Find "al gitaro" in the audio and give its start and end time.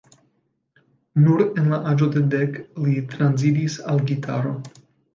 3.95-4.61